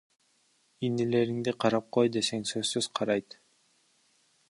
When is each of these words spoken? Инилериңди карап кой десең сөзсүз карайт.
Инилериңди 0.87 1.53
карап 1.65 1.93
кой 1.99 2.13
десең 2.17 2.49
сөзсүз 2.53 2.91
карайт. 3.01 3.39